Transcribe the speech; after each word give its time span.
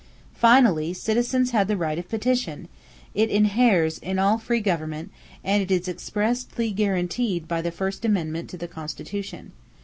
Finally 0.33 0.93
citizens 0.93 1.51
had 1.51 1.67
the 1.67 1.77
right 1.77 1.99
of 1.99 2.09
petition; 2.09 2.67
it 3.13 3.29
inheres 3.29 3.99
in 3.99 4.17
all 4.17 4.39
free 4.39 4.59
government 4.59 5.11
and 5.43 5.61
it 5.61 5.69
is 5.69 5.87
expressly 5.87 6.71
guaranteed 6.71 7.47
by 7.47 7.61
the 7.61 7.69
first 7.69 8.03
amendment 8.03 8.49
to 8.49 8.57
the 8.57 8.67
Constitution. 8.67 9.51